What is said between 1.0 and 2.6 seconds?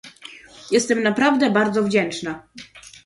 naprawdę bardzo wdzięczna